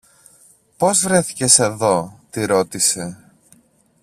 Πώς 0.77 0.99
βρέθηκες 0.99 1.59
εδώ; 1.59 2.19
τη 2.29 2.45
ρώτησε. 2.45 3.17